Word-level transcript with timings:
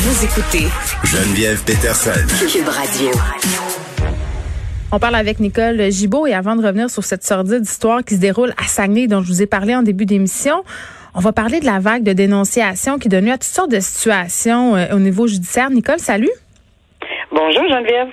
Vous 0.00 0.24
écoutez 0.24 0.68
Geneviève 1.02 1.64
Peterson. 1.64 2.12
Cube 2.46 2.68
Radio. 2.68 3.10
On 4.92 5.00
parle 5.00 5.16
avec 5.16 5.40
Nicole 5.40 5.90
Gibault 5.90 6.28
et 6.28 6.34
avant 6.34 6.54
de 6.54 6.64
revenir 6.64 6.88
sur 6.88 7.02
cette 7.02 7.24
sordide 7.24 7.64
histoire 7.64 8.04
qui 8.04 8.14
se 8.14 8.20
déroule 8.20 8.54
à 8.58 8.68
Saguenay 8.68 9.08
dont 9.08 9.22
je 9.22 9.26
vous 9.26 9.42
ai 9.42 9.46
parlé 9.46 9.74
en 9.74 9.82
début 9.82 10.06
d'émission, 10.06 10.62
on 11.16 11.18
va 11.18 11.32
parler 11.32 11.58
de 11.58 11.66
la 11.66 11.80
vague 11.80 12.04
de 12.04 12.12
dénonciation 12.12 13.00
qui 13.00 13.08
est 13.08 13.10
donnée 13.10 13.32
à 13.32 13.38
toutes 13.38 13.50
sortes 13.50 13.72
de 13.72 13.80
situations 13.80 14.76
euh, 14.76 14.94
au 14.94 15.00
niveau 15.00 15.26
judiciaire. 15.26 15.68
Nicole, 15.68 15.98
salut. 15.98 16.30
Bonjour 17.32 17.64
Geneviève. 17.68 18.12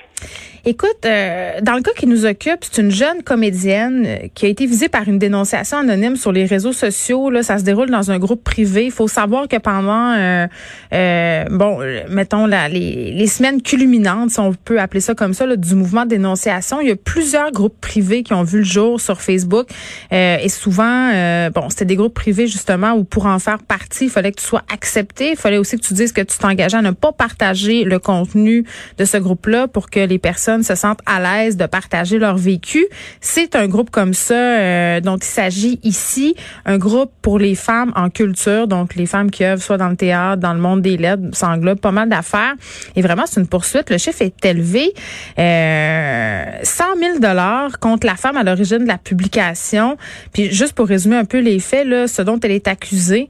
Écoute, 0.68 1.04
euh, 1.04 1.60
dans 1.62 1.74
le 1.74 1.80
cas 1.80 1.92
qui 1.96 2.08
nous 2.08 2.26
occupe, 2.26 2.58
c'est 2.62 2.82
une 2.82 2.90
jeune 2.90 3.22
comédienne 3.22 4.04
euh, 4.04 4.16
qui 4.34 4.46
a 4.46 4.48
été 4.48 4.66
visée 4.66 4.88
par 4.88 5.06
une 5.06 5.16
dénonciation 5.16 5.78
anonyme 5.78 6.16
sur 6.16 6.32
les 6.32 6.44
réseaux 6.44 6.72
sociaux. 6.72 7.30
Là, 7.30 7.44
ça 7.44 7.58
se 7.58 7.62
déroule 7.62 7.88
dans 7.88 8.10
un 8.10 8.18
groupe 8.18 8.42
privé. 8.42 8.86
Il 8.86 8.90
faut 8.90 9.06
savoir 9.06 9.46
que 9.46 9.58
pendant, 9.58 10.14
euh, 10.14 10.48
euh 10.92 11.44
bon, 11.52 11.78
mettons 12.08 12.46
la, 12.46 12.68
les, 12.68 13.12
les, 13.12 13.26
semaines 13.28 13.62
culminantes, 13.62 14.30
si 14.30 14.40
on 14.40 14.54
peut 14.54 14.80
appeler 14.80 15.00
ça 15.00 15.14
comme 15.14 15.34
ça, 15.34 15.46
là, 15.46 15.54
du 15.54 15.76
mouvement 15.76 16.02
de 16.02 16.08
dénonciation, 16.08 16.80
il 16.80 16.88
y 16.88 16.90
a 16.90 16.96
plusieurs 16.96 17.52
groupes 17.52 17.80
privés 17.80 18.24
qui 18.24 18.32
ont 18.32 18.42
vu 18.42 18.58
le 18.58 18.64
jour 18.64 19.00
sur 19.00 19.20
Facebook. 19.20 19.68
et 20.10 20.48
souvent, 20.48 21.12
bon, 21.50 21.70
c'était 21.70 21.84
des 21.84 21.94
groupes 21.94 22.14
privés 22.14 22.48
justement 22.48 22.94
où 22.94 23.04
pour 23.04 23.26
en 23.26 23.38
faire 23.38 23.58
partie, 23.58 24.06
il 24.06 24.10
fallait 24.10 24.32
que 24.32 24.40
tu 24.40 24.46
sois 24.46 24.62
accepté. 24.72 25.30
Il 25.30 25.36
fallait 25.36 25.58
aussi 25.58 25.76
que 25.76 25.86
tu 25.86 25.94
dises 25.94 26.10
que 26.10 26.22
tu 26.22 26.38
t'engageais 26.38 26.78
à 26.78 26.82
ne 26.82 26.90
pas 26.90 27.12
partager 27.12 27.84
le 27.84 28.00
contenu 28.00 28.64
de 28.98 29.04
ce 29.04 29.16
groupe-là 29.16 29.68
pour 29.68 29.90
que 29.90 30.00
les 30.00 30.18
personnes 30.18 30.55
se 30.62 30.74
sentent 30.74 31.00
à 31.06 31.20
l'aise 31.20 31.56
de 31.56 31.66
partager 31.66 32.18
leur 32.18 32.36
vécu. 32.36 32.86
C'est 33.20 33.56
un 33.56 33.66
groupe 33.68 33.90
comme 33.90 34.14
ça 34.14 34.34
euh, 34.34 35.00
dont 35.00 35.16
il 35.16 35.24
s'agit 35.24 35.80
ici, 35.82 36.34
un 36.64 36.78
groupe 36.78 37.12
pour 37.22 37.38
les 37.38 37.54
femmes 37.54 37.92
en 37.96 38.10
culture, 38.10 38.68
donc 38.68 38.94
les 38.94 39.06
femmes 39.06 39.30
qui 39.30 39.44
œuvrent 39.44 39.62
soit 39.62 39.78
dans 39.78 39.88
le 39.88 39.96
théâtre, 39.96 40.40
dans 40.40 40.54
le 40.54 40.60
monde 40.60 40.82
des 40.82 40.96
lettres, 40.96 41.22
ça 41.32 41.48
englobe 41.48 41.78
pas 41.78 41.92
mal 41.92 42.08
d'affaires. 42.08 42.54
Et 42.94 43.02
vraiment, 43.02 43.24
c'est 43.26 43.40
une 43.40 43.46
poursuite. 43.46 43.90
Le 43.90 43.98
chiffre 43.98 44.22
est 44.22 44.44
élevé. 44.44 44.92
Euh, 45.38 46.44
100 46.62 46.84
000 46.98 47.18
dollars 47.18 47.78
contre 47.78 48.06
la 48.06 48.16
femme 48.16 48.36
à 48.36 48.42
l'origine 48.42 48.78
de 48.78 48.88
la 48.88 48.98
publication. 48.98 49.96
Puis 50.32 50.52
juste 50.52 50.72
pour 50.72 50.86
résumer 50.86 51.16
un 51.16 51.24
peu 51.24 51.38
les 51.38 51.58
faits, 51.58 51.86
là, 51.86 52.08
ce 52.08 52.22
dont 52.22 52.38
elle 52.40 52.52
est 52.52 52.68
accusée, 52.68 53.28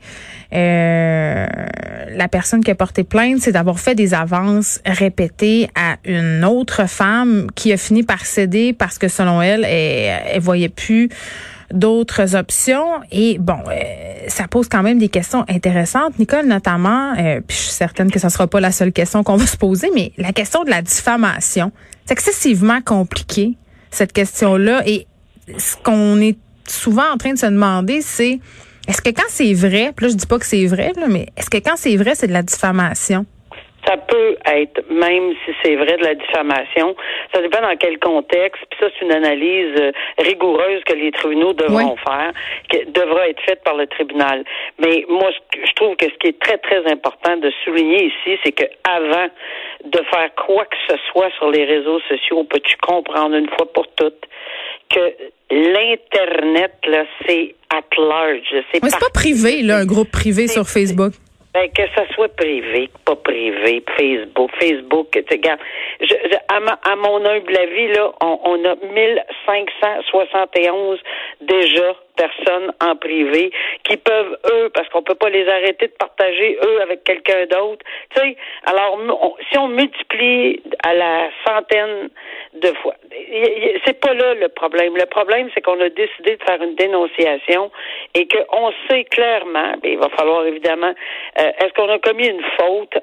euh, 0.52 1.46
la 2.10 2.28
personne 2.28 2.62
qui 2.62 2.70
a 2.70 2.74
porté 2.74 3.04
plainte, 3.04 3.40
c'est 3.40 3.52
d'avoir 3.52 3.78
fait 3.78 3.94
des 3.94 4.14
avances 4.14 4.80
répétées 4.84 5.68
à 5.74 5.96
une 6.04 6.44
autre 6.44 6.88
femme 6.88 7.15
qui 7.54 7.72
a 7.72 7.76
fini 7.76 8.02
par 8.02 8.24
céder 8.26 8.72
parce 8.72 8.98
que 8.98 9.08
selon 9.08 9.40
elle, 9.42 9.64
elle, 9.64 10.22
elle 10.32 10.40
voyait 10.40 10.68
plus 10.68 11.08
d'autres 11.72 12.36
options. 12.36 12.86
Et 13.10 13.38
bon, 13.38 13.58
euh, 13.68 13.82
ça 14.28 14.48
pose 14.48 14.68
quand 14.68 14.82
même 14.82 14.98
des 14.98 15.08
questions 15.08 15.44
intéressantes. 15.48 16.18
Nicole, 16.18 16.46
notamment, 16.46 17.14
euh, 17.18 17.40
puis 17.46 17.56
je 17.56 17.62
suis 17.62 17.72
certaine 17.72 18.10
que 18.10 18.18
ce 18.18 18.28
sera 18.28 18.46
pas 18.46 18.60
la 18.60 18.72
seule 18.72 18.92
question 18.92 19.22
qu'on 19.22 19.36
va 19.36 19.46
se 19.46 19.56
poser, 19.56 19.90
mais 19.94 20.12
la 20.16 20.32
question 20.32 20.64
de 20.64 20.70
la 20.70 20.82
diffamation. 20.82 21.72
C'est 22.04 22.12
excessivement 22.12 22.80
compliqué, 22.80 23.56
cette 23.90 24.12
question-là. 24.12 24.82
Et 24.86 25.06
ce 25.58 25.76
qu'on 25.76 26.20
est 26.20 26.38
souvent 26.68 27.10
en 27.12 27.16
train 27.16 27.32
de 27.32 27.38
se 27.38 27.46
demander, 27.46 28.00
c'est 28.00 28.40
est-ce 28.88 29.02
que 29.02 29.10
quand 29.10 29.26
c'est 29.28 29.54
vrai, 29.54 29.92
puis 29.94 30.06
là 30.06 30.12
je 30.12 30.16
dis 30.16 30.26
pas 30.26 30.38
que 30.38 30.46
c'est 30.46 30.66
vrai, 30.66 30.92
mais 31.08 31.28
est-ce 31.36 31.50
que 31.50 31.58
quand 31.58 31.76
c'est 31.76 31.96
vrai, 31.96 32.14
c'est 32.14 32.28
de 32.28 32.32
la 32.32 32.42
diffamation? 32.42 33.26
Ça 33.86 33.96
peut 33.96 34.36
être, 34.46 34.82
même 34.90 35.34
si 35.44 35.52
c'est 35.62 35.76
vrai, 35.76 35.96
de 35.96 36.04
la 36.04 36.14
diffamation. 36.14 36.96
Ça 37.32 37.40
dépend 37.40 37.60
dans 37.60 37.76
quel 37.76 37.98
contexte. 37.98 38.62
Puis 38.70 38.80
ça, 38.80 38.86
c'est 38.92 39.04
une 39.04 39.12
analyse 39.12 39.74
euh, 39.78 39.92
rigoureuse 40.18 40.82
que 40.84 40.94
les 40.94 41.12
tribunaux 41.12 41.52
devront 41.52 41.96
faire, 41.96 42.32
qui 42.68 42.84
devra 42.86 43.28
être 43.28 43.40
faite 43.42 43.62
par 43.64 43.74
le 43.74 43.86
tribunal. 43.86 44.44
Mais 44.78 45.04
moi, 45.08 45.30
je 45.54 45.72
trouve 45.74 45.96
que 45.96 46.06
ce 46.06 46.14
qui 46.18 46.28
est 46.28 46.38
très, 46.38 46.58
très 46.58 46.90
important 46.90 47.36
de 47.36 47.50
souligner 47.64 48.06
ici, 48.06 48.38
c'est 48.44 48.52
que 48.52 48.64
avant 48.84 49.28
de 49.84 49.98
faire 50.10 50.34
quoi 50.34 50.64
que 50.64 50.76
ce 50.88 50.96
soit 51.10 51.30
sur 51.38 51.50
les 51.50 51.64
réseaux 51.64 52.00
sociaux, 52.08 52.44
peux-tu 52.44 52.76
comprendre 52.78 53.36
une 53.36 53.48
fois 53.48 53.72
pour 53.72 53.86
toutes 53.94 54.26
que 54.90 55.12
l'Internet, 55.50 56.72
là, 56.86 57.04
c'est 57.26 57.54
at 57.70 57.82
large. 57.98 58.54
C'est 58.72 58.80
pas 58.80 59.10
privé, 59.12 59.62
là, 59.62 59.78
un 59.78 59.86
groupe 59.86 60.10
privé 60.10 60.48
sur 60.48 60.68
Facebook. 60.68 61.12
Ben, 61.56 61.72
que 61.72 61.88
ça 61.94 62.04
soit 62.14 62.28
privé, 62.36 62.90
pas 63.06 63.16
privé, 63.16 63.82
Facebook, 63.96 64.50
Facebook, 64.60 65.08
regarde, 65.30 65.58
je, 66.02 66.14
à, 66.48 66.56
à, 66.92 66.96
mon 66.96 67.24
humble 67.24 67.56
avis, 67.56 67.88
là, 67.94 68.12
on, 68.20 68.38
on 68.44 68.62
a 68.66 68.74
1571 68.92 70.98
déjà 71.40 71.96
personnes 72.16 72.72
en 72.82 72.96
privé 72.96 73.50
qui 73.84 73.96
peuvent, 73.96 74.38
eux, 74.52 74.70
parce 74.74 74.88
qu'on 74.88 75.02
peut 75.02 75.14
pas 75.14 75.30
les 75.30 75.48
arrêter 75.48 75.86
de 75.86 75.92
partager, 75.92 76.58
eux, 76.62 76.80
avec 76.82 77.04
quelqu'un 77.04 77.46
d'autre. 77.46 77.84
Tu 78.14 78.20
sais, 78.20 78.36
alors, 78.64 78.98
si 79.50 79.58
on 79.58 79.68
multiplie 79.68 80.62
à 80.82 80.94
la 80.94 81.28
centaine 81.46 82.08
de 82.54 82.72
fois, 82.82 82.94
c'est 83.84 84.00
pas 84.00 84.14
là 84.14 84.34
le 84.34 84.48
problème. 84.48 84.96
Le 84.96 85.06
problème, 85.06 85.48
c'est 85.54 85.60
qu'on 85.60 85.80
a 85.80 85.88
décidé 85.88 86.36
de 86.36 86.42
faire 86.44 86.62
une 86.62 86.74
dénonciation 86.74 87.70
et 88.14 88.26
qu'on 88.26 88.72
sait 88.88 89.04
clairement, 89.04 89.74
ben, 89.82 89.92
il 89.92 89.98
va 89.98 90.08
falloir 90.10 90.46
évidemment, 90.46 90.92
euh, 91.38 91.52
est-ce 91.58 91.72
qu'on 91.74 91.88
a 91.88 91.98
commis 91.98 92.26
une 92.26 92.42
faute 92.58 92.94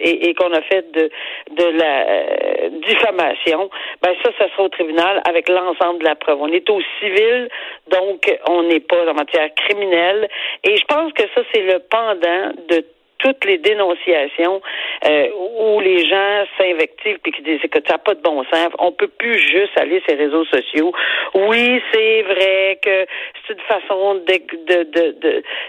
et, 0.00 0.34
qu'on 0.34 0.52
a 0.52 0.62
fait 0.62 0.90
de, 0.92 1.10
de 1.50 1.64
la 1.78 2.08
euh, 2.08 2.68
diffamation, 2.86 3.70
ben 4.02 4.14
ça, 4.22 4.30
ça 4.38 4.48
sera 4.50 4.64
au 4.64 4.68
tribunal 4.68 5.22
avec 5.28 5.48
l'ensemble 5.48 6.00
de 6.00 6.04
la 6.04 6.14
preuve. 6.14 6.38
On 6.40 6.52
est 6.52 6.68
au 6.70 6.80
civil, 7.00 7.48
donc 7.88 8.13
donc, 8.14 8.38
on 8.48 8.62
n'est 8.64 8.80
pas 8.80 9.10
en 9.10 9.14
matière 9.14 9.48
criminelle. 9.54 10.28
Et 10.62 10.76
je 10.76 10.84
pense 10.84 11.12
que 11.12 11.22
ça, 11.34 11.42
c'est 11.52 11.62
le 11.62 11.80
pendant 11.90 12.52
de 12.68 12.84
toutes 13.18 13.44
les 13.44 13.58
dénonciations 13.58 14.60
euh, 15.06 15.28
où 15.58 15.80
les 15.80 16.06
gens 16.06 16.44
s'invectivent 16.58 17.18
puis 17.22 17.32
qui 17.32 17.42
disent 17.42 17.60
que 17.70 17.78
ça 17.86 17.94
n'a 17.94 17.98
pas 17.98 18.14
de 18.14 18.22
bon 18.22 18.44
sens. 18.44 18.70
On 18.78 18.92
peut 18.92 19.08
plus 19.08 19.38
juste 19.38 19.76
aller 19.76 20.02
sur 20.06 20.16
les 20.16 20.24
réseaux 20.24 20.44
sociaux. 20.46 20.92
Oui, 21.34 21.82
c'est 21.92 22.22
vrai 22.22 22.78
que 22.82 23.06
c'est 23.46 23.54
une 23.54 23.60
façon 23.60 24.22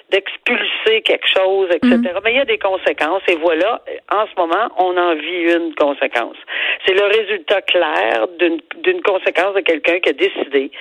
d'expulser 0.09 1.01
quelque 1.01 1.27
chose, 1.27 1.69
etc. 1.71 1.95
Mm-hmm. 1.95 2.21
Mais 2.23 2.31
il 2.33 2.37
y 2.37 2.41
a 2.41 2.45
des 2.45 2.59
conséquences 2.59 3.23
et 3.27 3.35
voilà, 3.35 3.81
en 4.11 4.25
ce 4.27 4.31
moment, 4.37 4.69
on 4.77 4.95
en 4.97 5.15
vit 5.15 5.53
une 5.53 5.75
conséquence. 5.75 6.37
C'est 6.85 6.93
le 6.93 7.05
résultat 7.05 7.61
clair 7.61 8.27
d'une 8.39 9.01
conséquence 9.01 9.55
de 9.55 9.61
quelqu'un 9.61 9.99
qui 9.99 10.09
a 10.09 10.13
décidé, 10.13 10.71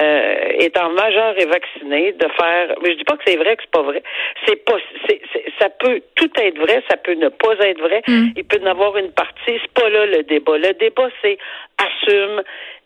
euh, 0.00 0.52
étant 0.60 0.90
majeur 0.90 1.34
et 1.38 1.46
vacciné, 1.46 2.12
de 2.12 2.28
faire. 2.36 2.74
Mais 2.82 2.92
je 2.92 2.96
dis 2.98 3.04
pas 3.04 3.16
que 3.16 3.24
c'est 3.26 3.36
vrai, 3.36 3.56
que 3.56 3.62
c'est 3.62 3.70
pas 3.70 3.82
vrai. 3.82 4.02
C'est 4.46 4.64
pas. 4.64 4.76
c'est 5.08 5.20
ça 5.60 5.68
peut 5.70 6.00
tout 6.16 6.30
être 6.36 6.58
vrai, 6.58 6.82
ça 6.90 6.96
peut 6.96 7.14
ne 7.14 7.28
pas 7.28 7.54
être 7.60 7.80
vrai. 7.80 8.02
Mm. 8.06 8.28
Il 8.36 8.44
peut 8.44 8.60
y 8.62 8.68
avoir 8.68 8.96
une 8.96 9.12
partie. 9.12 9.34
C'est 9.46 9.72
pas 9.72 9.88
là 9.88 10.06
le 10.06 10.22
débat. 10.22 10.58
Le 10.58 10.72
débat, 10.74 11.08
c'est 11.22 11.38
assume. 11.78 12.42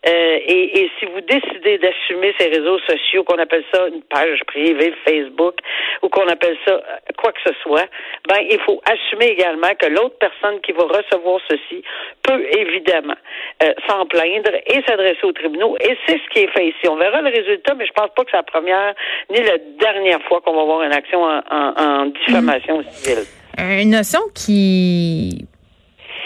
Euh, 0.07 0.39
et, 0.45 0.79
et, 0.79 0.91
si 0.97 1.05
vous 1.05 1.19
décidez 1.19 1.77
d'assumer 1.77 2.33
ces 2.39 2.47
réseaux 2.47 2.79
sociaux, 2.87 3.25
qu'on 3.25 3.37
appelle 3.37 3.65
ça 3.73 3.85
une 3.87 4.01
page 4.03 4.39
privée 4.47 4.93
Facebook 5.05 5.55
ou 6.01 6.07
qu'on 6.07 6.27
appelle 6.29 6.55
ça 6.65 6.75
euh, 6.75 6.81
quoi 7.17 7.33
que 7.33 7.41
ce 7.45 7.53
soit, 7.61 7.85
ben 8.29 8.37
il 8.49 8.59
faut 8.61 8.81
assumer 8.85 9.27
également 9.31 9.75
que 9.77 9.87
l'autre 9.87 10.15
personne 10.17 10.61
qui 10.61 10.71
va 10.71 10.83
recevoir 10.83 11.41
ceci 11.49 11.83
peut 12.23 12.45
évidemment 12.57 13.17
euh, 13.61 13.73
s'en 13.89 14.05
plaindre 14.05 14.51
et 14.67 14.81
s'adresser 14.87 15.23
aux 15.23 15.33
tribunaux. 15.33 15.75
Et 15.81 15.97
c'est 16.07 16.17
ce 16.17 16.29
qui 16.29 16.45
est 16.45 16.51
fait 16.51 16.67
ici. 16.67 16.87
On 16.87 16.95
verra 16.95 17.21
le 17.21 17.31
résultat, 17.31 17.73
mais 17.73 17.85
je 17.85 17.91
pense 17.91 18.09
pas 18.15 18.23
que 18.23 18.31
c'est 18.31 18.37
la 18.37 18.43
première 18.43 18.93
ni 19.29 19.41
la 19.41 19.57
dernière 19.57 20.21
fois 20.29 20.39
qu'on 20.39 20.53
va 20.53 20.61
avoir 20.61 20.81
une 20.83 20.93
action 20.93 21.23
en, 21.23 21.41
en, 21.51 22.05
diffamation 22.05 22.79
mm. 22.79 22.83
civile. 22.83 23.38
Une 23.59 23.89
notion 23.89 24.21
qui 24.33 25.45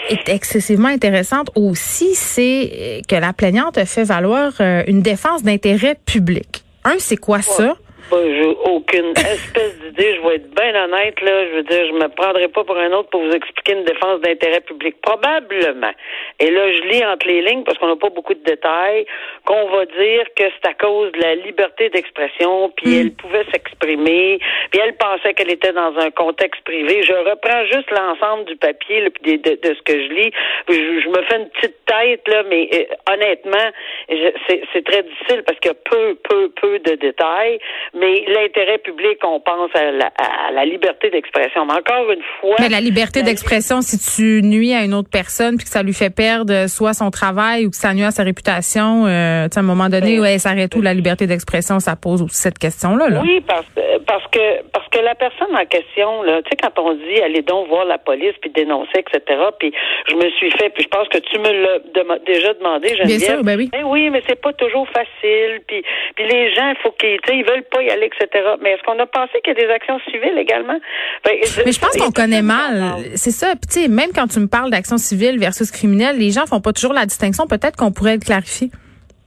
est 0.08 0.28
excessivement 0.28 0.88
intéressante 0.88 1.50
aussi, 1.54 2.14
c'est 2.14 3.02
que 3.08 3.16
la 3.16 3.32
plaignante 3.32 3.76
a 3.78 3.86
fait 3.86 4.04
valoir 4.04 4.52
euh, 4.60 4.84
une 4.86 5.02
défense 5.02 5.42
d'intérêt 5.42 5.96
public. 6.06 6.64
Un, 6.84 6.94
c'est 6.98 7.16
quoi 7.16 7.42
ça? 7.42 7.74
J'ai 8.12 8.56
aucune 8.64 9.10
espèce 9.10 9.78
d'idée. 9.80 10.16
Je 10.16 10.28
vais 10.28 10.36
être 10.36 10.54
bien 10.54 10.84
honnête, 10.84 11.20
là. 11.20 11.46
Je 11.46 11.56
veux 11.56 11.62
dire, 11.62 11.86
je 11.86 11.92
me 11.92 12.08
prendrai 12.08 12.48
pas 12.48 12.64
pour 12.64 12.76
un 12.76 12.92
autre 12.92 13.08
pour 13.10 13.22
vous 13.22 13.32
expliquer 13.32 13.72
une 13.72 13.84
défense 13.84 14.20
d'intérêt 14.20 14.60
public. 14.60 14.96
Probablement. 15.02 15.92
Et 16.40 16.50
là, 16.50 16.72
je 16.72 16.82
lis 16.88 17.04
entre 17.04 17.26
les 17.26 17.42
lignes 17.42 17.64
parce 17.64 17.78
qu'on 17.78 17.88
n'a 17.88 17.96
pas 17.96 18.10
beaucoup 18.10 18.34
de 18.34 18.44
détails, 18.44 19.06
qu'on 19.44 19.68
va 19.70 19.86
dire 19.86 20.24
que 20.36 20.44
c'est 20.44 20.68
à 20.68 20.74
cause 20.74 21.12
de 21.12 21.20
la 21.20 21.34
liberté 21.34 21.88
d'expression, 21.90 22.70
puis 22.76 22.90
hmm. 22.90 23.00
elle 23.00 23.12
pouvait 23.12 23.44
s'exprimer, 23.52 24.38
puis 24.70 24.80
elle 24.82 24.96
pensait 24.96 25.34
qu'elle 25.34 25.50
était 25.50 25.72
dans 25.72 25.96
un 25.98 26.10
contexte 26.10 26.62
privé. 26.64 27.02
Je 27.02 27.12
reprends 27.12 27.64
juste 27.66 27.90
l'ensemble 27.90 28.44
du 28.46 28.56
papier, 28.56 29.00
là, 29.02 29.08
de, 29.24 29.36
de, 29.36 29.74
ce 29.74 29.82
que 29.82 29.92
je 29.92 30.12
lis. 30.12 30.32
Je, 30.68 31.08
me 31.08 31.22
fais 31.22 31.36
une 31.36 31.48
petite 31.50 31.84
tête, 31.86 32.26
là, 32.28 32.42
mais 32.48 32.68
euh, 32.72 33.12
honnêtement, 33.12 33.70
c'est 34.08 34.84
très 34.84 35.02
difficile 35.02 35.42
parce 35.46 35.58
qu'il 35.60 35.70
y 35.70 35.74
a 35.74 35.90
peu, 35.90 36.14
peu, 36.28 36.50
peu 36.60 36.78
de 36.78 36.94
détails. 36.96 37.58
Mais 37.94 38.24
l'intérêt 38.28 38.78
public, 38.78 39.18
on 39.24 39.40
pense 39.40 39.70
à 39.74 39.90
la, 39.90 40.10
à 40.18 40.50
la 40.52 40.64
liberté 40.64 41.10
d'expression. 41.10 41.64
Mais 41.66 41.74
encore 41.74 42.10
une 42.10 42.22
fois... 42.40 42.56
Mais 42.60 42.68
la 42.68 42.80
liberté 42.80 43.22
d'expression, 43.22 43.80
si 43.80 43.98
tu 43.98 44.42
nuis 44.42 44.74
à 44.74 44.84
une 44.84 44.94
autre 44.94 45.10
personne 45.10 45.56
puis 45.56 45.64
que 45.64 45.70
ça 45.70 45.82
lui 45.82 45.94
fait 45.94 46.14
perdre 46.14 46.68
soit 46.68 46.92
son 46.94 47.10
travail 47.10 47.66
ou 47.66 47.70
que 47.70 47.76
ça 47.76 47.94
nuit 47.94 48.04
à 48.04 48.10
sa 48.10 48.22
réputation, 48.22 49.06
euh, 49.06 49.46
à 49.54 49.58
un 49.58 49.62
moment 49.62 49.88
donné, 49.88 50.20
ouais, 50.20 50.38
s'arrête 50.38 50.74
où 50.74 50.82
la 50.82 50.94
liberté 50.94 51.26
d'expression, 51.26 51.78
ça 51.78 51.96
pose 51.96 52.22
aussi 52.22 52.36
cette 52.36 52.58
question-là. 52.58 53.08
Là. 53.08 53.20
Oui, 53.22 53.40
parce, 53.46 53.66
parce 54.06 54.26
que 54.28 54.62
parce 54.72 54.88
que 54.88 54.98
la 54.98 55.14
personne 55.14 55.54
en 55.54 55.64
question, 55.66 56.22
là, 56.22 56.42
tu 56.42 56.50
sais, 56.50 56.56
quand 56.56 56.82
on 56.82 56.94
dit 56.94 57.20
allez 57.22 57.42
donc 57.42 57.68
voir 57.68 57.84
la 57.84 57.98
police 57.98 58.34
puis 58.40 58.50
dénoncer, 58.50 58.98
etc. 58.98 59.40
Puis 59.58 59.72
je 60.08 60.14
me 60.14 60.28
suis 60.30 60.50
fait, 60.52 60.70
puis 60.70 60.84
je 60.84 60.88
pense 60.88 61.08
que 61.08 61.18
tu 61.18 61.38
me 61.38 61.50
l'as 61.50 62.18
déjà 62.26 62.54
demandé, 62.54 62.88
Geneviève. 62.96 63.18
Bien 63.18 63.18
sûr, 63.18 63.44
ben 63.44 63.56
oui. 63.58 63.70
Ben 63.72 63.84
oui, 63.84 64.10
mais 64.10 64.22
c'est 64.26 64.40
pas 64.40 64.52
toujours 64.52 64.88
facile. 64.88 65.60
Puis, 65.66 65.82
puis 66.16 66.26
les 66.26 66.54
gens, 66.54 66.70
il 66.70 66.76
faut 66.82 66.92
qu'ils, 66.92 67.18
ils 67.32 67.44
veulent 67.44 67.68
pas 67.70 67.82
y 67.84 67.90
aller, 67.90 68.06
etc. 68.06 68.28
Mais 68.62 68.72
est-ce 68.72 68.82
qu'on 68.82 68.98
a 68.98 69.06
pensé 69.06 69.40
qu'il 69.42 69.54
y 69.54 69.62
a 69.62 69.66
des 69.66 69.72
actions 69.72 69.98
civiles 70.10 70.38
également? 70.38 70.78
Ben, 71.24 71.32
Mais 71.64 71.72
je 71.72 71.80
pense 71.80 71.96
qu'on 71.96 72.12
connaît 72.12 72.42
mal. 72.42 72.96
C'est 73.14 73.30
ça. 73.30 73.54
Puis 73.56 73.68
tu 73.70 73.80
sais, 73.82 73.88
même 73.88 74.10
quand 74.14 74.26
tu 74.26 74.40
me 74.40 74.48
parles 74.48 74.70
d'action 74.70 74.98
civile 74.98 75.38
versus 75.38 75.70
criminelle, 75.70 76.18
les 76.18 76.30
gens 76.30 76.46
font 76.46 76.60
pas 76.60 76.72
toujours 76.72 76.92
la 76.92 77.06
distinction. 77.06 77.46
Peut-être 77.46 77.76
qu'on 77.76 77.92
pourrait 77.92 78.14
le 78.14 78.20
clarifier. 78.20 78.70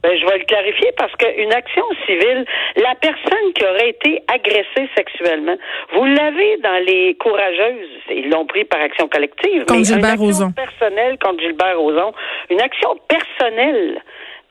Ben, 0.04 0.16
je 0.18 0.26
vais 0.26 0.38
le 0.38 0.46
clarifier 0.46 0.92
parce 0.96 1.12
qu'une 1.16 1.52
action 1.52 1.84
civile, 2.06 2.46
la 2.76 2.94
personne 3.02 3.54
qui 3.56 3.66
aurait 3.66 3.90
été 3.90 4.24
agressée 4.32 4.88
sexuellement, 4.96 5.58
vous 5.94 6.06
l'avez 6.06 6.58
dans 6.58 6.86
les 6.86 7.16
courageuses, 7.16 7.90
ils 8.12 8.30
l'ont 8.30 8.46
pris 8.46 8.64
par 8.64 8.80
action 8.80 9.08
collective. 9.08 9.66
Contre 9.66 9.86
Gilbert 9.86 10.22
une 10.22 10.30
action 10.30 10.52
personnelle 10.52 11.18
contre 11.18 11.42
Gilbert 11.42 11.80
Rozon, 11.80 12.14
une 12.52 12.62
action 12.62 12.96
personnelle 13.08 14.02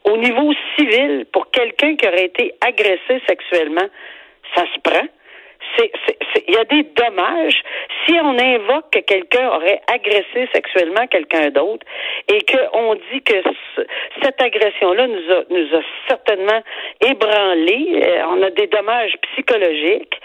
au 0.07 0.17
niveau 0.17 0.53
civil 0.77 1.27
pour 1.33 1.51
quelqu'un 1.51 1.97
qui 1.97 2.07
aurait 2.07 2.27
été 2.27 2.53
agressé 2.61 3.21
sexuellement, 3.27 3.89
ça 4.55 4.65
se 4.75 4.81
prend 4.81 5.07
il 6.47 6.55
y 6.55 6.59
a 6.59 6.65
des 6.65 6.85
dommages 6.85 7.63
si 8.07 8.15
on 8.15 8.39
invoque 8.39 8.91
que 8.91 9.01
quelqu'un 9.01 9.49
aurait 9.49 9.81
agressé 9.93 10.49
sexuellement 10.53 11.07
quelqu'un 11.09 11.51
d'autre 11.51 11.85
et 12.29 12.39
qu'on 12.45 12.95
dit 13.13 13.23
que 13.23 13.35
cette 14.23 14.41
agression-là 14.41 15.07
nous 15.07 15.33
a, 15.33 15.43
nous 15.51 15.77
a 15.77 15.83
certainement 16.09 16.63
ébranlé, 17.05 18.03
euh, 18.03 18.23
on 18.29 18.43
a 18.43 18.51
des 18.51 18.67
dommages 18.69 19.15
psychologiques, 19.33 20.21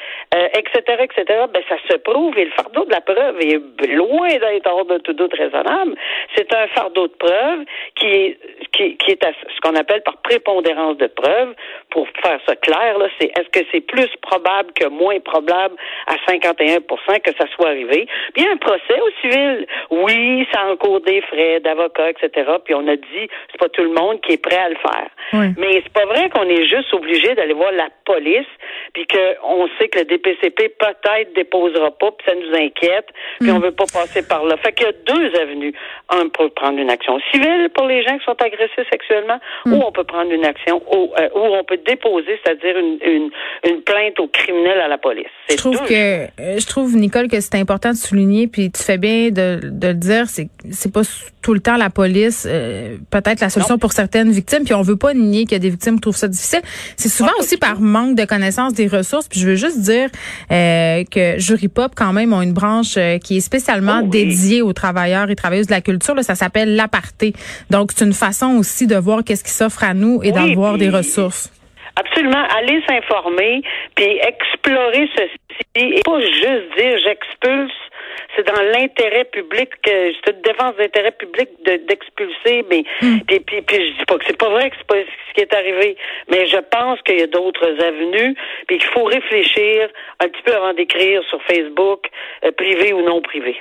etc., 0.53 0.81
euh, 0.89 1.03
etc., 1.03 1.23
ben 1.51 1.63
ça 1.67 1.77
se 1.89 1.97
prouve 1.97 2.37
et 2.37 2.45
le 2.45 2.51
fardeau 2.51 2.85
de 2.85 2.91
la 2.91 3.01
preuve 3.01 3.39
est 3.41 3.87
loin 3.87 4.27
d'être 4.27 4.67
hors 4.67 4.85
de 4.85 4.99
tout 4.99 5.13
doute 5.13 5.33
raisonnable. 5.33 5.95
C'est 6.35 6.53
un 6.53 6.67
fardeau 6.67 7.07
de 7.07 7.13
preuve 7.13 7.59
qui 7.95 8.07
est, 8.07 8.37
qui, 8.81 8.97
qui 8.97 9.11
est 9.11 9.25
à 9.25 9.31
ce 9.31 9.59
qu'on 9.61 9.75
appelle 9.75 10.01
par 10.01 10.17
prépondérance 10.17 10.97
de 10.97 11.07
preuve. 11.07 11.53
Pour 11.89 12.07
faire 12.23 12.39
ça 12.47 12.55
clair, 12.55 12.97
là, 12.97 13.07
c'est 13.19 13.27
est-ce 13.27 13.49
que 13.49 13.65
c'est 13.71 13.81
plus 13.81 14.09
probable 14.21 14.71
que 14.73 14.87
moins 14.87 15.19
probable 15.19 15.75
à 16.07 16.15
51% 16.31 17.21
que 17.21 17.31
ça 17.37 17.45
soit 17.55 17.69
arrivé? 17.69 18.07
Puis 18.33 18.47
un 18.47 18.57
procès 18.57 18.99
au 18.99 19.09
civil. 19.21 19.67
Oui, 19.89 20.47
ça 20.53 20.65
encourt 20.65 21.01
des 21.01 21.21
frais 21.21 21.59
d'avocat, 21.59 22.11
etc. 22.11 22.51
Puis 22.63 22.73
on 22.73 22.87
a 22.87 22.95
dit, 22.95 23.27
c'est 23.51 23.59
pas 23.59 23.69
tout 23.69 23.83
le 23.83 23.93
monde 23.93 24.21
qui 24.21 24.33
est 24.33 24.41
prêt 24.41 24.57
à 24.57 24.69
le 24.69 24.75
faire. 24.75 25.09
Mais 25.57 25.81
c'est 25.83 25.93
pas 25.93 26.05
vrai 26.05 26.29
qu'on 26.29 26.47
est 26.47 26.65
juste 26.67 26.93
obligé 26.93 27.33
d'aller 27.35 27.53
voir 27.53 27.71
la 27.71 27.89
police, 28.05 28.47
puis 28.93 29.05
qu'on 29.07 29.67
sait 29.77 29.87
que 29.87 29.99
le 29.99 30.05
DPCP 30.05 30.75
peut-être 30.79 31.33
déposera 31.35 31.91
pas, 31.91 32.11
puis 32.11 32.25
ça 32.25 32.35
nous 32.35 32.53
inquiète, 32.55 33.07
puis 33.39 33.49
mm. 33.49 33.55
on 33.55 33.59
veut 33.59 33.71
pas 33.71 33.85
passer 33.91 34.21
par 34.27 34.43
là. 34.45 34.57
Fait 34.57 34.73
qu'il 34.73 34.87
y 34.87 34.89
a 34.89 34.93
deux 35.05 35.39
avenues. 35.39 35.73
Un, 36.09 36.27
pour 36.29 36.53
prendre 36.53 36.77
une 36.77 36.89
action 36.89 37.19
civile 37.31 37.69
pour 37.73 37.85
les 37.87 38.03
gens 38.03 38.17
qui 38.17 38.25
sont 38.25 38.35
agressés 38.39 38.85
sexuellement, 38.91 39.39
mm. 39.65 39.73
ou 39.73 39.81
on 39.85 39.91
peut 39.91 40.03
prendre 40.03 40.31
une 40.31 40.45
action, 40.45 40.81
ou, 40.91 41.11
euh, 41.17 41.29
on 41.35 41.63
peut 41.63 41.79
déposer, 41.85 42.39
c'est-à-dire 42.43 42.77
une, 42.77 42.97
une, 43.03 43.29
une 43.69 43.81
plainte 43.81 44.19
au 44.19 44.27
criminel 44.27 44.79
à 44.79 44.87
la 44.87 44.97
police. 44.97 45.25
Je 45.49 45.55
trouve 45.55 45.81
que, 45.85 45.93
euh, 45.93 46.59
je 46.59 46.67
trouve, 46.67 46.95
Nicole, 46.95 47.27
que 47.27 47.39
c'est 47.39 47.55
important 47.55 47.91
de 47.91 47.95
souligner, 47.95 48.47
puis 48.47 48.71
tu 48.71 48.83
fais 48.83 48.97
bien 48.97 49.29
de, 49.29 49.59
de 49.63 49.87
le 49.87 49.93
dire, 49.93 50.25
c'est 50.27 50.47
c'est 50.69 50.93
pas 50.93 51.01
tout 51.41 51.53
le 51.53 51.59
temps 51.59 51.77
la 51.77 51.89
police, 51.89 52.47
euh, 52.49 52.97
peut-être 53.09 53.41
la 53.41 53.49
solution 53.49 53.77
pour 53.77 53.93
certaines 53.93 54.31
victimes, 54.31 54.63
puis 54.63 54.73
on 54.73 54.81
veut 54.81 54.97
pas 54.97 55.13
nier 55.13 55.43
qu'il 55.43 55.53
y 55.53 55.55
a 55.55 55.59
des 55.59 55.69
victimes 55.69 55.95
qui 55.95 56.01
trouvent 56.01 56.15
ça 56.15 56.27
difficile. 56.27 56.61
C'est 56.97 57.09
souvent 57.09 57.31
aussi 57.39 57.57
par 57.57 57.79
manque 57.79 58.15
de 58.15 58.25
connaissance 58.25 58.73
des 58.73 58.80
ressources. 58.87 59.27
Puis 59.27 59.39
je 59.39 59.47
veux 59.47 59.55
juste 59.55 59.81
dire 59.81 60.09
euh, 60.51 61.03
que 61.09 61.39
Jury 61.39 61.67
Pop, 61.67 61.93
quand 61.95 62.13
même, 62.13 62.33
ont 62.33 62.41
une 62.41 62.53
branche 62.53 62.97
euh, 62.97 63.17
qui 63.17 63.37
est 63.37 63.41
spécialement 63.41 64.01
oh 64.03 64.07
dédiée 64.07 64.61
aux 64.61 64.73
travailleurs 64.73 65.29
et 65.29 65.35
travailleuses 65.35 65.67
de 65.67 65.73
la 65.73 65.81
culture. 65.81 66.15
Là, 66.15 66.23
ça 66.23 66.35
s'appelle 66.35 66.75
l'aparté. 66.75 67.33
Donc, 67.69 67.91
c'est 67.95 68.05
une 68.05 68.13
façon 68.13 68.57
aussi 68.57 68.87
de 68.87 68.95
voir 68.95 69.23
qu'est-ce 69.23 69.43
qui 69.43 69.51
s'offre 69.51 69.83
à 69.83 69.93
nous 69.93 70.21
et 70.23 70.31
d'avoir 70.31 70.77
des 70.77 70.89
ressources. 70.89 71.51
Absolument. 71.95 72.43
Aller 72.57 72.81
s'informer, 72.87 73.61
puis 73.95 74.19
explorer 74.25 75.09
ceci 75.15 75.37
et 75.75 76.01
pas 76.03 76.19
juste 76.19 76.77
dire 76.77 76.97
j'expulse 77.03 77.71
c'est 78.35 78.45
dans 78.45 78.61
l'intérêt 78.61 79.25
public 79.25 79.69
que 79.83 79.91
c'est 79.91 80.33
une 80.33 80.41
défense 80.41 80.75
d'intérêt 80.77 81.11
public 81.11 81.49
d'expulser 81.87 82.65
mais 82.69 82.83
puis, 83.27 83.39
puis, 83.39 83.61
puis 83.61 83.77
je 83.77 83.99
dis 83.99 84.05
pas 84.07 84.17
que 84.17 84.25
c'est 84.27 84.37
pas 84.37 84.49
vrai 84.49 84.69
que 84.69 84.75
c'est 84.77 84.87
pas 84.87 84.95
ce 84.95 85.33
qui 85.33 85.41
est 85.41 85.53
arrivé 85.53 85.95
mais 86.29 86.47
je 86.47 86.57
pense 86.71 87.01
qu'il 87.01 87.19
y 87.19 87.23
a 87.23 87.27
d'autres 87.27 87.67
avenues 87.83 88.35
puis 88.67 88.77
qu'il 88.77 88.89
faut 88.89 89.03
réfléchir 89.03 89.89
un 90.19 90.27
petit 90.27 90.41
peu 90.43 90.53
avant 90.53 90.73
d'écrire 90.73 91.21
sur 91.29 91.41
Facebook 91.43 92.09
euh, 92.45 92.51
privé 92.51 92.93
ou 92.93 93.01
non 93.03 93.21
privé. 93.21 93.55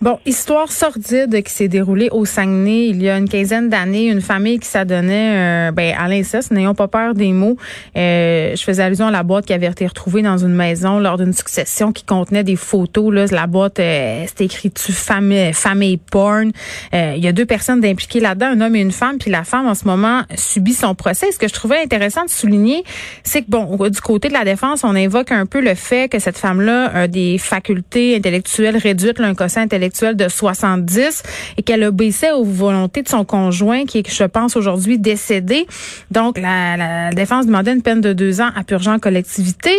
Bon, 0.00 0.18
histoire 0.26 0.70
sordide 0.70 1.42
qui 1.42 1.52
s'est 1.52 1.68
déroulée 1.68 2.08
au 2.10 2.24
Saguenay 2.24 2.88
il 2.88 3.02
y 3.02 3.08
a 3.08 3.16
une 3.16 3.28
quinzaine 3.28 3.68
d'années, 3.68 4.06
une 4.06 4.20
famille 4.20 4.58
qui 4.58 4.66
s'adonnait 4.66 5.68
euh, 5.68 5.72
ben 5.72 5.94
à 5.98 6.08
l'inceste, 6.08 6.50
n'ayons 6.50 6.74
pas 6.74 6.88
peur 6.88 7.14
des 7.14 7.32
mots. 7.32 7.56
Euh, 7.96 8.56
je 8.56 8.62
faisais 8.62 8.82
allusion 8.82 9.06
à 9.06 9.10
la 9.10 9.22
boîte 9.22 9.46
qui 9.46 9.52
avait 9.52 9.66
été 9.66 9.86
retrouvée 9.86 10.22
dans 10.22 10.38
une 10.38 10.54
maison 10.54 10.98
lors 10.98 11.18
d'une 11.18 11.32
succession 11.32 11.92
qui 11.92 12.04
contenait 12.04 12.44
des 12.44 12.56
photos 12.56 13.12
là, 13.12 13.26
la 13.30 13.46
boîte 13.46 13.78
euh, 13.78 14.01
c'était 14.26 14.44
écrit 14.44 14.70
tu 14.70 14.92
famille 14.92 15.52
famille 15.52 15.96
porn. 15.96 16.52
Euh, 16.94 17.14
il 17.16 17.24
y 17.24 17.28
a 17.28 17.32
deux 17.32 17.46
personnes 17.46 17.84
impliquées 17.84 18.20
là-dedans, 18.20 18.46
un 18.46 18.60
homme 18.60 18.76
et 18.76 18.80
une 18.80 18.92
femme, 18.92 19.18
puis 19.18 19.30
la 19.30 19.44
femme 19.44 19.66
en 19.66 19.74
ce 19.74 19.84
moment 19.84 20.22
subit 20.36 20.74
son 20.74 20.94
procès. 20.94 21.32
Ce 21.32 21.38
que 21.38 21.48
je 21.48 21.52
trouvais 21.52 21.80
intéressant 21.80 22.24
de 22.24 22.30
souligner, 22.30 22.84
c'est 23.24 23.42
que 23.42 23.50
bon, 23.50 23.76
du 23.88 24.00
côté 24.00 24.28
de 24.28 24.34
la 24.34 24.44
défense, 24.44 24.84
on 24.84 24.94
invoque 24.94 25.32
un 25.32 25.46
peu 25.46 25.60
le 25.60 25.74
fait 25.74 26.10
que 26.10 26.18
cette 26.18 26.38
femme-là 26.38 26.90
a 26.94 27.08
des 27.08 27.38
facultés 27.38 28.16
intellectuelles 28.16 28.76
réduites, 28.76 29.20
un 29.20 29.34
quotient 29.34 29.62
intellectuel 29.62 30.16
de 30.16 30.28
70 30.28 31.22
et 31.56 31.62
qu'elle 31.62 31.84
obéissait 31.84 32.32
aux 32.32 32.44
volontés 32.44 33.02
de 33.02 33.08
son 33.08 33.24
conjoint 33.24 33.84
qui 33.84 33.98
est, 33.98 34.14
je 34.14 34.24
pense, 34.24 34.56
aujourd'hui 34.56 34.98
décédé. 34.98 35.66
Donc, 36.10 36.38
la, 36.38 36.76
la, 36.76 37.10
défense 37.10 37.46
demandait 37.46 37.72
une 37.72 37.82
peine 37.82 38.00
de 38.00 38.12
deux 38.12 38.40
ans 38.40 38.50
à 38.56 38.64
purgeant 38.64 38.98
collectivité. 38.98 39.72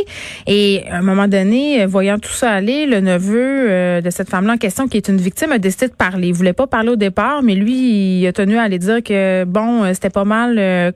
Et 0.47 0.83
à 0.89 0.97
un 0.97 1.01
moment 1.01 1.27
donné, 1.27 1.85
voyant 1.85 2.19
tout 2.19 2.31
ça 2.31 2.51
aller, 2.51 2.85
le 2.85 2.99
neveu 2.99 3.69
euh, 3.69 4.01
de 4.01 4.09
cette 4.13 4.29
femme-là 4.29 4.53
en 4.53 4.57
question, 4.57 4.87
qui 4.87 4.97
est 4.97 5.07
une 5.07 5.17
victime, 5.17 5.51
a 5.51 5.59
décidé 5.59 5.87
de 5.87 5.93
parler. 5.93 6.29
Il 6.29 6.33
voulait 6.33 6.53
pas 6.53 6.67
parler 6.67 6.89
au 6.89 6.95
départ, 6.95 7.43
mais 7.43 7.55
lui, 7.55 8.19
il 8.19 8.27
a 8.27 8.33
tenu 8.33 8.57
à 8.57 8.63
aller 8.63 8.79
dire 8.79 9.03
que 9.03 9.43
bon, 9.45 9.83
euh, 9.83 9.93
c'était 9.93 10.09
pas 10.09 10.23
mal, 10.25 10.57
euh, 10.57 10.91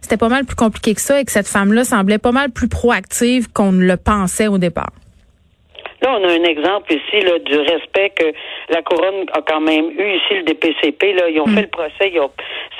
c'était 0.00 0.16
pas 0.16 0.28
mal 0.28 0.44
plus 0.44 0.56
compliqué 0.56 0.94
que 0.94 1.00
ça 1.00 1.20
et 1.20 1.24
que 1.24 1.32
cette 1.32 1.48
femme-là 1.48 1.84
semblait 1.84 2.18
pas 2.18 2.32
mal 2.32 2.50
plus 2.50 2.68
proactive 2.68 3.50
qu'on 3.52 3.72
ne 3.72 3.84
le 3.84 3.96
pensait 3.96 4.48
au 4.48 4.58
départ. 4.58 4.92
Là, 6.02 6.16
on 6.18 6.24
a 6.24 6.32
un 6.32 6.44
exemple 6.44 6.92
ici 6.92 7.20
là, 7.24 7.38
du 7.38 7.58
respect 7.58 8.10
que 8.10 8.32
la 8.68 8.82
couronne 8.82 9.26
a 9.32 9.42
quand 9.42 9.60
même 9.60 9.90
eu 9.90 10.16
ici 10.16 10.34
le 10.34 10.42
DPCP. 10.42 11.12
Là, 11.12 11.28
ils 11.28 11.40
ont 11.40 11.46
mm. 11.46 11.54
fait 11.54 11.62
le 11.62 11.68
procès. 11.68 12.10
Ils 12.12 12.20
ont, 12.20 12.30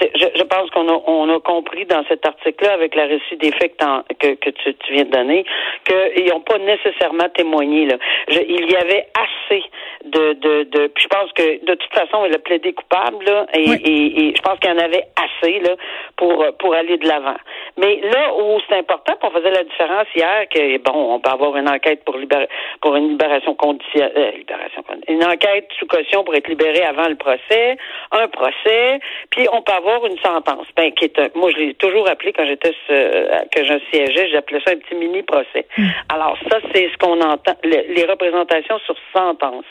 je, 0.01 0.27
je, 0.35 0.43
pense 0.43 0.71
qu'on 0.71 0.89
a, 0.89 1.01
on 1.07 1.29
a 1.35 1.41
compris 1.41 1.85
dans 1.87 2.05
cet 2.09 2.25
article-là, 2.25 2.73
avec 2.73 2.95
la 2.95 3.05
récit 3.05 3.37
des 3.37 3.53
faits 3.53 3.77
que, 4.19 4.35
que, 4.35 4.51
tu, 4.51 4.75
tu, 4.75 4.93
viens 4.93 5.05
de 5.05 5.11
donner, 5.11 5.45
qu'ils 5.85 6.29
n'ont 6.29 6.41
pas 6.41 6.59
nécessairement 6.59 7.29
témoigné. 7.35 7.87
Là. 7.87 7.97
il 8.29 8.71
y 8.71 8.77
avait 8.77 9.07
assez 9.15 9.63
de, 10.05 10.33
de, 10.35 10.63
de. 10.65 10.87
Puis 10.89 11.05
je 11.05 11.09
pense 11.09 11.33
que 11.33 11.65
de 11.65 11.75
toute 11.75 11.95
façon, 11.95 12.25
il 12.27 12.35
a 12.35 12.39
plaidé 12.39 12.73
coupable 12.73 13.25
là, 13.25 13.47
et, 13.55 13.71
et, 13.71 14.29
et, 14.29 14.35
je 14.37 14.43
pense 14.43 14.59
qu'il 14.59 14.71
y 14.71 14.73
en 14.73 14.79
avait 14.79 15.05
assez 15.17 15.61
là 15.61 15.77
pour 16.17 16.45
pour 16.59 16.75
aller 16.75 16.97
de 16.97 17.07
l'avant. 17.07 17.37
Mais 17.77 18.01
là 18.03 18.35
où 18.35 18.59
c'est 18.69 18.77
important, 18.77 19.15
on 19.23 19.31
faisait 19.31 19.51
la 19.51 19.65
différence 19.65 20.07
hier 20.15 20.49
que 20.49 20.79
bon, 20.79 21.15
on 21.15 21.21
peut 21.21 21.31
avoir 21.31 21.57
une 21.57 21.69
enquête 21.69 22.05
pour 22.05 22.17
libérer 22.17 22.49
pour 22.81 22.97
une 22.97 23.10
libération 23.11 23.55
conditionnelle, 23.55 24.13
euh, 24.17 24.31
libération 24.39 24.83
une 25.09 25.25
enquête 25.25 25.69
sous 25.79 25.87
caution 25.87 26.25
pour 26.25 26.35
être 26.35 26.49
libéré 26.49 26.83
avant 26.83 27.09
le 27.09 27.17
procès, 27.17 27.77
un 28.13 28.29
procès, 28.29 29.01
puis 29.31 29.47
on 29.53 29.63
peut 29.63 29.73
avoir 29.73 30.05
une 30.07 30.19
sentence. 30.19 30.67
Ben, 30.77 30.93
qui 30.93 31.07
est 31.07 31.35
moi, 31.35 31.51
je 31.51 31.57
l'ai 31.57 31.75
toujours 31.75 32.09
appelé 32.09 32.33
quand 32.33 32.47
j'étais 32.47 32.75
euh, 32.91 33.41
que 33.55 33.65
je 33.65 33.75
siégeais, 33.91 34.29
j'appelais 34.31 34.61
ça 34.65 34.73
un 34.73 34.77
petit 34.77 34.95
mini 34.95 35.23
procès. 35.23 35.67
Hmm. 35.77 35.87
Alors 36.09 36.37
ça, 36.49 36.59
c'est 36.75 36.91
ce 36.91 36.97
qu'on 36.99 37.21
entend, 37.21 37.55
les 37.65 38.05
représentations 38.05 38.79
sur 38.81 38.97
sentence. 39.15 39.65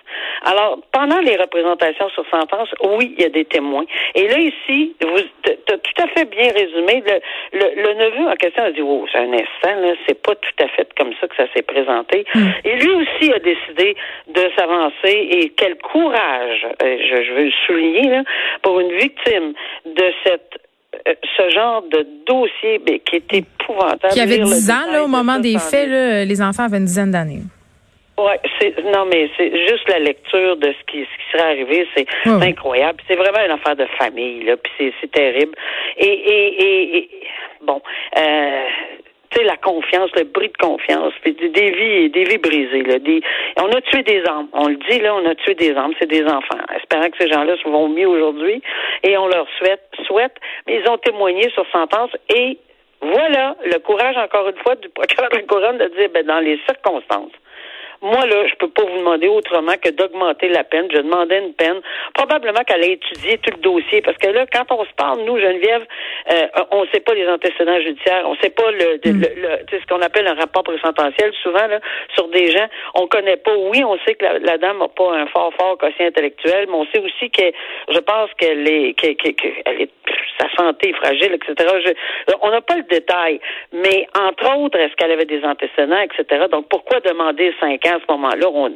Alors 0.44 0.80
pendant 0.92 1.20
les 1.20 1.36
représentations 1.36 2.10
sur 2.10 2.26
sentence, 2.30 2.70
oui, 2.84 3.16
il 3.18 3.24
y 3.24 3.26
a 3.26 3.30
des 3.30 3.46
témoins. 3.46 3.86
Et 4.16 4.28
là 4.28 4.38
ici, 4.40 4.96
vous, 5.02 5.18
as 5.18 5.78
tout 5.78 6.04
à 6.04 6.08
fait 6.08 6.26
bien 6.26 6.52
résumé. 6.52 7.04
Le, 7.54 7.82
le, 7.82 7.94
neveu 7.94 8.28
en 8.30 8.36
question 8.36 8.64
a 8.64 8.72
dit, 8.72 8.82
oh, 8.82 9.06
c'est 9.12 9.20
un 9.20 9.34
instant, 9.34 9.82
là, 9.82 9.94
c'est 10.08 10.22
pas 10.22 10.36
tout 10.36 10.64
à 10.64 10.68
fait 10.68 10.88
comme 10.98 11.14
ça 11.20 11.28
que 11.28 11.36
ça 11.36 11.46
s'est 11.54 11.62
présenté. 11.62 12.26
Hmm. 12.34 12.50
Et 12.64 12.76
lui 12.76 12.92
aussi 12.92 13.29
a 13.34 13.40
décidé 13.40 13.96
de 14.28 14.50
s'avancer 14.58 14.94
et 15.32 15.54
quel 15.56 15.78
courage, 15.78 16.68
euh, 16.82 16.98
je, 17.10 17.34
veux 17.34 17.46
le 17.46 17.52
souligner, 17.66 18.10
là, 18.10 18.24
pour 18.62 18.80
une 18.80 18.92
victime 18.94 19.54
de 19.86 20.14
cette 20.26 20.60
euh, 21.08 21.14
ce 21.38 21.50
genre 21.52 21.84
de 21.84 22.06
dossier 22.26 22.82
qui 23.06 23.16
est 23.18 23.34
épouvantable. 23.34 24.12
Qui 24.12 24.22
avait 24.22 24.38
Lire 24.38 24.46
le 24.46 24.52
10 24.52 24.72
ans, 24.72 24.92
là, 24.92 25.04
au 25.04 25.08
moment 25.08 25.38
des 25.38 25.58
faits, 25.60 25.88
là, 25.88 26.26
les 26.26 26.42
enfants 26.42 26.64
avaient 26.64 26.78
une 26.78 26.86
dizaine 26.86 27.12
d'années. 27.12 27.44
C'est 28.60 28.76
non 28.84 29.06
mais 29.06 29.30
c'est 29.38 29.52
juste 29.68 29.88
la 29.88 30.00
lecture 30.00 30.58
de 30.58 30.74
ce 30.74 30.92
qui 30.92 31.00
ce 31.00 31.04
qui 31.04 31.32
serait 31.32 31.52
arrivé, 31.52 31.88
c'est 31.96 32.06
incroyable. 32.26 33.02
C'est 33.08 33.16
vraiment 33.16 33.44
une 33.46 33.52
affaire 33.52 33.76
de 33.76 33.86
famille 33.98 34.44
là, 34.44 34.58
puis 34.58 34.72
c'est 34.78 34.94
c'est 35.00 35.12
terrible. 35.12 35.54
Et 35.98 36.06
et 36.06 36.64
et, 36.64 36.98
et- 36.98 37.10
bon, 37.62 37.82
euh, 38.18 38.66
tu 39.32 39.40
sais 39.40 39.44
la 39.46 39.58
confiance, 39.58 40.10
le 40.16 40.24
bris 40.24 40.50
de 40.50 40.58
confiance, 40.58 41.14
des, 41.24 41.34
des 41.34 41.72
vies 41.72 42.10
des 42.10 42.24
vies 42.24 42.38
brisées 42.38 42.84
là, 42.84 43.00
des 43.00 43.22
on 43.58 43.70
a 43.70 43.82
tué 43.82 44.04
des 44.04 44.24
âmes. 44.26 44.48
On 44.54 44.68
le 44.68 44.78
dit 44.90 45.00
là, 45.00 45.16
on 45.16 45.26
a 45.26 45.36
tué 45.36 45.56
des 45.56 45.76
âmes, 45.76 45.94
c'est 46.00 46.10
des 46.10 46.24
enfants. 46.24 46.60
Espérant 46.76 47.10
que 47.10 47.18
ces 47.20 47.32
gens-là 47.32 47.56
se 47.58 47.70
vont 47.70 47.90
mieux 47.90 48.08
aujourd'hui 48.08 48.62
et 49.04 49.18
on 49.18 49.28
leur 49.28 49.48
souhaite 49.58 49.82
souhaite, 50.08 50.36
mais 50.68 50.82
ils 50.84 50.90
ont 50.90 50.98
témoigné 50.98 51.50
sur 51.52 51.66
sentence 51.72 52.12
et 52.36 52.58
voilà 53.02 53.56
le 53.64 53.80
courage, 53.80 54.18
encore 54.18 54.50
une 54.50 54.58
fois, 54.58 54.76
du 54.76 54.90
procureur 54.90 55.30
de 55.30 55.38
la 55.38 55.44
couronne 55.44 55.78
de 55.78 55.86
dire, 55.98 56.10
ben, 56.14 56.26
dans 56.26 56.40
les 56.40 56.60
circonstances, 56.68 57.32
moi, 58.02 58.26
là, 58.26 58.48
je 58.48 58.56
peux 58.56 58.70
pas 58.70 58.84
vous 58.84 58.98
demander 58.98 59.28
autrement 59.28 59.74
que 59.82 59.90
d'augmenter 59.90 60.48
la 60.50 60.64
peine. 60.64 60.88
Je 60.92 60.98
demandais 61.00 61.40
une 61.40 61.54
peine. 61.54 61.80
Probablement 62.14 62.64
qu'elle 62.66 62.84
a 62.84 62.88
étudié 62.88 63.38
tout 63.40 63.52
le 63.56 63.62
dossier. 63.62 64.02
Parce 64.02 64.18
que 64.18 64.28
là, 64.30 64.46
quand 64.52 64.66
on 64.72 64.84
se 64.86 64.94
parle, 64.96 65.22
nous, 65.26 65.38
Geneviève, 65.40 65.86
euh, 66.32 66.48
on 66.72 66.86
sait 66.94 67.00
pas 67.02 67.14
les 67.14 67.28
antécédents 67.28 67.80
judiciaires. 67.82 68.24
On 68.28 68.36
sait 68.38 68.50
pas 68.52 68.72
le, 68.72 69.00
le, 69.04 69.12
le- 69.12 69.66
tu 69.66 69.76
sais, 69.76 69.82
ce 69.82 69.88
qu'on 69.88 70.02
appelle 70.02 70.28
un 70.28 70.36
rapport 70.36 70.64
présententiel, 70.64 71.32
souvent, 71.44 71.68
là, 71.68 71.80
sur 72.16 72.28
des 72.30 72.52
gens. 72.52 72.68
On 72.96 73.08
connaît 73.08 73.38
pas. 73.38 73.56
Oui, 73.56 73.84
on 73.84 73.98
sait 74.06 74.16
que 74.16 74.24
la, 74.26 74.40
la 74.40 74.58
dame 74.58 74.80
n'a 74.80 74.88
pas 74.88 75.14
un 75.14 75.28
fort, 75.28 75.54
fort 75.60 75.78
quotient 75.78 76.06
intellectuel, 76.08 76.66
mais 76.68 76.76
on 76.76 76.86
sait 76.94 77.00
aussi 77.00 77.30
que, 77.32 77.52
je 77.90 78.00
pense 78.00 78.30
qu'elle 78.38 78.68
est, 78.68 78.94
que- 78.94 79.14
que- 79.14 79.32
que- 79.32 79.62
elle 79.66 79.82
est, 79.82 79.90
sa 80.40 80.50
santé 80.56 80.94
fragile, 80.94 81.34
etc. 81.34 81.94
On 82.42 82.50
n'a 82.50 82.62
pas 82.62 82.78
le 82.78 82.84
détail. 82.84 83.40
Mais, 83.74 84.08
entre 84.18 84.58
autres, 84.58 84.78
est-ce 84.78 84.96
qu'elle 84.96 85.12
avait 85.12 85.26
des 85.26 85.44
antécédents, 85.44 86.00
etc. 86.00 86.46
Donc, 86.52 86.68
pourquoi 86.70 87.00
demander 87.02 87.54
cinq 87.60 87.86
ans 87.86 87.98
à 87.98 88.00
ce 88.00 88.12
moment-là? 88.12 88.48
On 88.54 88.72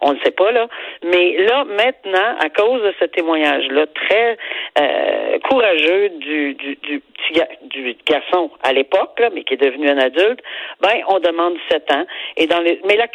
on 0.00 0.12
ne 0.12 0.18
sait 0.20 0.30
pas, 0.30 0.52
là. 0.52 0.68
Mais 1.04 1.36
là, 1.38 1.64
maintenant, 1.64 2.36
à 2.40 2.48
cause 2.50 2.82
de 2.82 2.94
ce 3.00 3.04
témoignage-là, 3.06 3.86
très 3.86 4.36
euh, 4.80 5.38
courageux 5.48 6.08
du, 6.10 6.54
du, 6.54 6.76
du 6.76 7.00
petit 7.00 7.40
du 7.62 7.96
garçon 8.06 8.50
à 8.62 8.72
l'époque, 8.72 9.20
mais 9.32 9.44
qui 9.44 9.54
est 9.54 9.62
devenu 9.62 9.88
un 9.88 9.98
adulte, 9.98 10.40
ben, 10.80 11.02
on 11.08 11.18
demande 11.18 11.56
sept 11.70 11.90
ans. 11.92 12.06
Et 12.36 12.46
dans 12.46 12.60
les, 12.60 12.80
mais 12.86 12.96
là, 12.96 13.06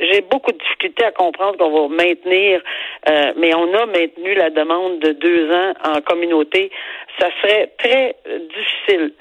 j'ai 0.00 0.20
beaucoup 0.20 0.52
de 0.52 0.58
difficultés 0.58 1.04
à 1.04 1.12
comprendre 1.12 1.56
qu'on 1.58 1.88
va 1.88 1.94
maintenir, 1.94 2.62
euh, 3.08 3.32
mais 3.36 3.54
on 3.54 3.72
a 3.74 3.86
maintenu 3.86 4.34
la 4.34 4.50
demande 4.50 5.00
de 5.00 5.12
deux 5.12 5.50
ans 5.52 5.74
en 5.84 6.00
communauté. 6.00 6.70
Ça 7.18 7.28
serait 7.40 7.72
très 7.78 8.16
difficile 8.26 9.12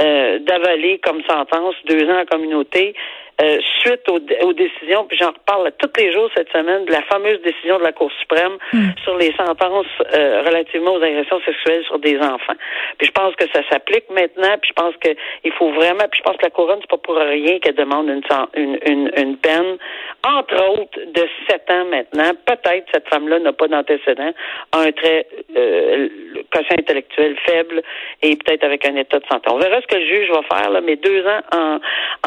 euh, 0.00 0.38
d'avaler 0.40 0.98
comme 0.98 1.22
sentence 1.28 1.74
deux 1.86 2.08
ans 2.08 2.20
en 2.20 2.24
communauté. 2.24 2.94
Euh, 3.40 3.58
suite 3.80 4.08
aux, 4.08 4.20
aux 4.46 4.52
décisions, 4.52 5.04
puis 5.04 5.16
j'en 5.18 5.32
reparle 5.32 5.72
tous 5.78 5.90
les 6.00 6.12
jours 6.12 6.30
cette 6.36 6.50
semaine, 6.52 6.84
de 6.84 6.92
la 6.92 7.02
fameuse 7.02 7.40
décision 7.42 7.78
de 7.78 7.82
la 7.82 7.92
Cour 7.92 8.10
suprême 8.20 8.56
sur 9.02 9.16
les 9.16 9.32
sentences 9.34 9.86
euh, 10.14 10.42
relativement 10.46 10.94
aux 10.94 11.02
agressions 11.02 11.40
sexuelles 11.44 11.84
sur 11.84 11.98
des 11.98 12.18
enfants. 12.18 12.54
Puis 12.98 13.08
je 13.08 13.12
pense 13.12 13.34
que 13.36 13.44
ça 13.52 13.60
s'applique 13.70 14.08
maintenant, 14.10 14.56
puis 14.60 14.70
je 14.70 14.82
pense 14.82 14.94
que 15.00 15.08
il 15.44 15.52
faut 15.52 15.70
vraiment, 15.70 16.04
puis 16.10 16.18
je 16.18 16.22
pense 16.22 16.36
que 16.36 16.44
la 16.44 16.50
couronne, 16.50 16.78
c'est 16.80 16.90
pas 16.90 16.98
pour 16.98 17.16
rien 17.16 17.58
qu'elle 17.58 17.74
demande 17.74 18.08
une, 18.08 18.22
une, 18.54 18.78
une, 18.86 19.10
une 19.16 19.36
peine, 19.36 19.78
entre 20.24 20.54
autres, 20.72 20.98
de 21.06 21.28
sept 21.48 21.68
ans 21.70 21.84
maintenant. 21.86 22.30
Peut-être 22.46 22.86
cette 22.92 23.08
femme-là 23.08 23.38
n'a 23.40 23.52
pas 23.52 23.68
d'antécédent, 23.68 24.32
a 24.72 24.78
un 24.78 24.92
trait 24.92 25.26
euh, 25.56 26.08
quotient 26.52 26.76
intellectuel 26.78 27.36
faible 27.44 27.82
et 28.22 28.36
peut-être 28.36 28.64
avec 28.64 28.86
un 28.86 28.96
état 28.96 29.18
de 29.18 29.26
santé. 29.26 29.50
On 29.50 29.58
verra 29.58 29.80
ce 29.80 29.86
que 29.86 29.96
le 29.96 30.06
juge 30.06 30.30
va 30.30 30.42
faire, 30.42 30.70
là, 30.70 30.80
mais 30.80 30.96
deux 30.96 31.26
ans 31.26 31.40
en, 31.52 31.78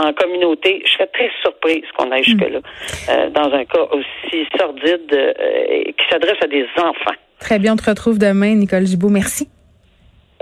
en 0.05 0.13
communauté, 0.13 0.83
je 0.85 0.96
serais 0.97 1.09
très 1.13 1.29
surprise 1.41 1.83
qu'on 1.97 2.11
aille 2.11 2.23
jusque-là, 2.23 2.59
euh, 3.09 3.29
dans 3.29 3.51
un 3.53 3.65
cas 3.65 3.81
aussi 3.91 4.45
sordide 4.57 5.13
euh, 5.13 5.83
qui 5.83 6.05
s'adresse 6.09 6.37
à 6.41 6.47
des 6.47 6.65
enfants. 6.77 7.15
Très 7.39 7.59
bien, 7.59 7.73
on 7.73 7.75
te 7.75 7.89
retrouve 7.89 8.17
demain, 8.17 8.55
Nicole 8.55 8.85
Gibault. 8.85 9.09
Merci. 9.09 9.47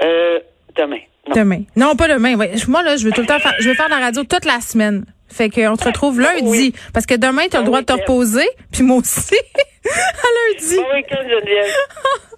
Euh, 0.01 0.39
demain. 0.75 0.99
Non. 1.27 1.35
Demain. 1.35 1.61
Non, 1.75 1.95
pas 1.95 2.07
demain. 2.07 2.35
Ouais. 2.35 2.51
Moi, 2.67 2.83
là, 2.83 2.97
je 2.97 3.05
veux 3.05 3.11
tout 3.11 3.21
le 3.21 3.27
temps 3.27 3.39
faire, 3.39 3.55
je 3.59 3.69
veux 3.69 3.75
faire 3.75 3.87
de 3.87 3.91
la 3.91 3.99
radio 3.99 4.23
toute 4.23 4.45
la 4.45 4.59
semaine. 4.61 5.05
Fait 5.27 5.49
qu'on 5.49 5.75
te 5.75 5.85
retrouve 5.85 6.19
lundi. 6.19 6.43
Oui. 6.43 6.73
Parce 6.93 7.05
que 7.05 7.15
demain, 7.15 7.47
tu 7.49 7.57
as 7.57 7.59
le 7.59 7.65
Bon 7.65 7.71
droit 7.71 7.81
de 7.81 7.85
te 7.87 7.93
reposer. 7.93 8.47
Puis 8.71 8.83
moi 8.83 8.97
aussi. 8.97 9.35
à 9.85 10.53
lundi. 10.53 10.75
Bon 10.77 10.95
week-end, 10.95 11.23
Geneviève. 11.23 11.65